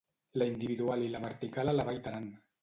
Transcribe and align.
La 0.41 0.47
individual 0.51 1.03
i 1.09 1.11
la 1.17 1.21
vertical 1.27 1.71
a 1.75 1.77
la 1.77 1.87
Vall 1.91 2.01
d'Aran. 2.09 2.27